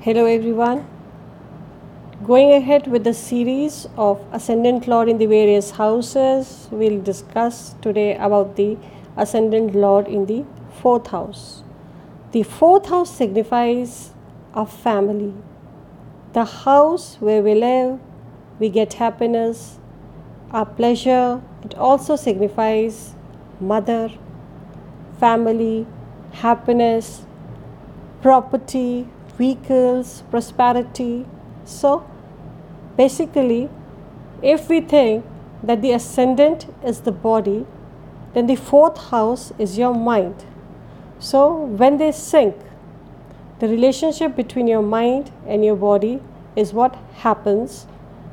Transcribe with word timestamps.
Hello, 0.00 0.26
everyone. 0.26 0.86
Going 2.24 2.52
ahead 2.52 2.86
with 2.86 3.02
the 3.02 3.12
series 3.12 3.88
of 3.96 4.24
Ascendant 4.30 4.86
Lord 4.86 5.08
in 5.08 5.18
the 5.18 5.26
various 5.26 5.72
houses, 5.72 6.68
we'll 6.70 7.00
discuss 7.02 7.74
today 7.82 8.14
about 8.16 8.54
the 8.54 8.76
Ascendant 9.16 9.74
Lord 9.74 10.06
in 10.06 10.26
the 10.26 10.44
fourth 10.80 11.08
house. 11.08 11.64
The 12.30 12.44
fourth 12.44 12.86
house 12.86 13.10
signifies 13.12 14.12
our 14.54 14.68
family, 14.68 15.34
the 16.32 16.44
house 16.44 17.16
where 17.18 17.42
we 17.42 17.56
live, 17.56 17.98
we 18.60 18.68
get 18.68 18.92
happiness, 18.94 19.80
our 20.52 20.64
pleasure. 20.64 21.42
It 21.64 21.74
also 21.74 22.14
signifies 22.14 23.16
mother, 23.58 24.12
family, 25.18 25.88
happiness, 26.34 27.26
property, 28.22 29.08
vehicles, 29.38 30.24
prosperity. 30.30 31.24
So, 31.64 32.04
basically, 32.96 33.70
if 34.42 34.68
we 34.68 34.80
think 34.80 35.24
that 35.62 35.80
the 35.80 35.92
ascendant 35.92 36.66
is 36.84 37.00
the 37.02 37.12
body, 37.12 37.64
then 38.34 38.46
the 38.46 38.56
fourth 38.56 38.98
house 39.10 39.52
is 39.58 39.78
your 39.78 39.94
mind. 39.94 40.44
So, 41.18 41.54
when 41.54 41.98
they 41.98 42.12
sync, 42.12 42.56
the 43.60 43.68
relationship 43.68 44.36
between 44.36 44.68
your 44.68 44.82
mind 44.82 45.30
and 45.46 45.64
your 45.64 45.76
body 45.76 46.20
is 46.54 46.72
what 46.72 46.96
happens 47.18 47.86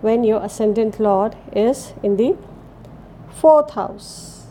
when 0.00 0.24
your 0.24 0.42
ascendant 0.42 1.00
lord 1.00 1.36
is 1.52 1.94
in 2.02 2.16
the 2.16 2.36
fourth 3.30 3.70
house. 3.70 4.44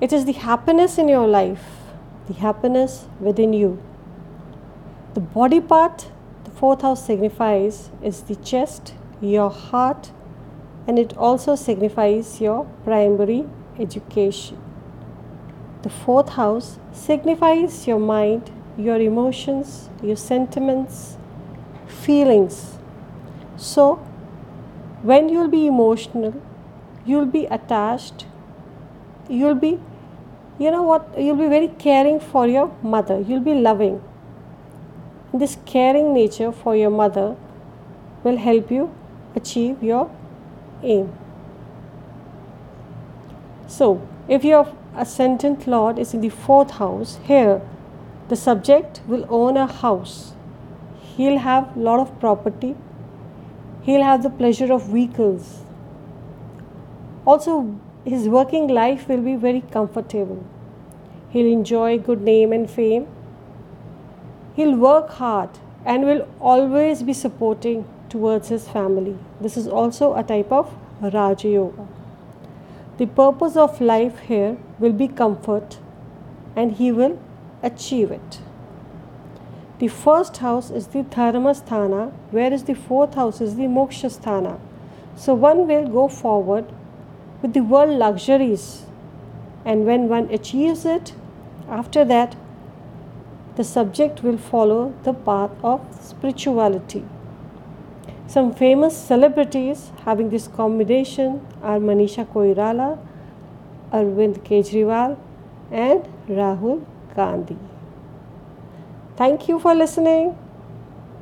It 0.00 0.12
is 0.12 0.24
the 0.24 0.32
happiness 0.32 0.98
in 0.98 1.08
your 1.08 1.26
life, 1.26 1.64
the 2.26 2.34
happiness 2.34 3.06
within 3.20 3.52
you 3.52 3.82
the 5.18 5.24
body 5.24 5.60
part, 5.60 6.12
the 6.44 6.50
fourth 6.52 6.82
house 6.82 7.04
signifies, 7.04 7.90
is 8.00 8.20
the 8.22 8.36
chest, 8.36 8.94
your 9.20 9.50
heart, 9.50 10.12
and 10.86 10.96
it 10.96 11.16
also 11.16 11.56
signifies 11.56 12.40
your 12.40 12.66
primary 12.84 13.44
education. 13.80 14.56
The 15.82 15.90
fourth 15.90 16.28
house 16.28 16.78
signifies 16.92 17.88
your 17.88 17.98
mind, 17.98 18.52
your 18.76 19.00
emotions, 19.00 19.88
your 20.04 20.14
sentiments, 20.14 21.16
feelings. 21.88 22.78
So, 23.56 23.96
when 25.02 25.28
you'll 25.28 25.48
be 25.48 25.66
emotional, 25.66 26.40
you'll 27.04 27.32
be 27.38 27.46
attached, 27.46 28.24
you'll 29.28 29.56
be, 29.66 29.80
you 30.60 30.70
know 30.70 30.84
what, 30.84 31.12
you'll 31.18 31.42
be 31.42 31.48
very 31.48 31.66
caring 31.86 32.20
for 32.20 32.46
your 32.46 32.72
mother, 32.84 33.18
you'll 33.18 33.48
be 33.50 33.54
loving 33.54 34.00
this 35.32 35.58
caring 35.66 36.14
nature 36.14 36.50
for 36.50 36.74
your 36.74 36.90
mother 36.90 37.36
will 38.24 38.38
help 38.38 38.70
you 38.70 38.94
achieve 39.34 39.82
your 39.82 40.10
aim. 40.82 41.12
So, 43.66 44.00
if 44.28 44.44
your 44.44 44.72
ascendant 44.96 45.66
lord 45.66 45.98
is 45.98 46.14
in 46.14 46.22
the 46.22 46.30
fourth 46.30 46.70
house, 46.72 47.18
here 47.24 47.60
the 48.28 48.36
subject 48.36 49.00
will 49.06 49.26
own 49.28 49.56
a 49.56 49.66
house. 49.66 50.32
He'll 51.16 51.38
have 51.38 51.76
lot 51.76 52.00
of 52.00 52.18
property. 52.20 52.74
He'll 53.82 54.02
have 54.02 54.22
the 54.22 54.30
pleasure 54.30 54.72
of 54.72 54.86
vehicles. 54.86 55.60
Also, 57.26 57.78
his 58.04 58.28
working 58.28 58.68
life 58.68 59.08
will 59.08 59.20
be 59.20 59.34
very 59.36 59.60
comfortable. 59.60 60.42
He'll 61.30 61.52
enjoy 61.52 61.98
good 61.98 62.22
name 62.22 62.52
and 62.52 62.70
fame 62.70 63.06
he'll 64.58 64.76
work 64.76 65.10
hard 65.18 65.48
and 65.86 66.04
will 66.04 66.26
always 66.40 67.04
be 67.04 67.12
supporting 67.12 67.84
towards 68.08 68.48
his 68.48 68.66
family. 68.68 69.16
This 69.40 69.56
is 69.56 69.68
also 69.68 70.14
a 70.14 70.24
type 70.24 70.50
of 70.50 70.74
Raja 71.00 71.48
Yoga. 71.48 71.86
The 72.96 73.06
purpose 73.06 73.54
of 73.54 73.80
life 73.80 74.18
here 74.30 74.56
will 74.80 74.92
be 74.92 75.06
comfort 75.06 75.78
and 76.56 76.72
he 76.72 76.90
will 76.90 77.20
achieve 77.62 78.10
it. 78.10 78.40
The 79.78 79.86
first 79.86 80.38
house 80.38 80.70
is 80.72 80.88
the 80.88 81.04
Dharma 81.04 81.54
Sthana, 81.54 82.10
whereas 82.32 82.64
the 82.64 82.74
fourth 82.74 83.14
house 83.14 83.40
is 83.40 83.54
the 83.54 83.68
Mokshasthana. 83.76 84.58
So 85.14 85.34
one 85.34 85.68
will 85.68 85.86
go 85.86 86.08
forward 86.08 86.64
with 87.42 87.52
the 87.52 87.60
world 87.60 87.96
luxuries, 87.96 88.86
and 89.64 89.86
when 89.86 90.08
one 90.08 90.28
achieves 90.32 90.84
it, 90.84 91.12
after 91.68 92.04
that 92.06 92.34
the 93.58 93.64
subject 93.64 94.22
will 94.22 94.38
follow 94.38 94.94
the 95.02 95.12
path 95.28 95.50
of 95.64 95.84
spirituality. 96.00 97.04
Some 98.28 98.52
famous 98.54 98.96
celebrities 98.96 99.90
having 100.04 100.30
this 100.30 100.46
combination 100.46 101.44
are 101.60 101.78
Manisha 101.80 102.24
Koirala, 102.34 102.90
Arvind 103.92 104.38
Kejriwal, 104.48 105.16
and 105.72 106.06
Rahul 106.28 106.84
Gandhi. 107.16 107.58
Thank 109.16 109.48
you 109.48 109.58
for 109.58 109.74
listening. 109.74 110.36